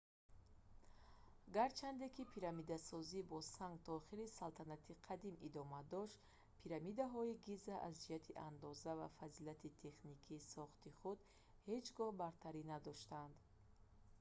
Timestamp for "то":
3.83-3.89